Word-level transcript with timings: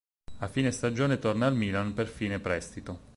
A 0.39 0.47
fine 0.47 0.71
stagione 0.71 1.19
torna 1.19 1.45
al 1.45 1.55
Milan 1.55 1.93
per 1.93 2.07
fine 2.07 2.39
prestito. 2.39 3.09